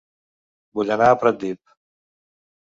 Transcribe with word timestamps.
Vull 0.79 0.93
anar 0.95 1.09
a 1.09 1.19
Pratdip 1.25 1.77